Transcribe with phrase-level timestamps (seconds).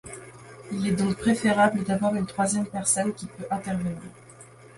[0.71, 4.01] Il est donc préférable d’avoir une troisième personne qui peut intervenir.